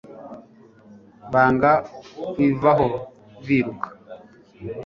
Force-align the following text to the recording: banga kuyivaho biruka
banga 1.31 1.71
kuyivaho 2.31 2.85
biruka 3.45 3.89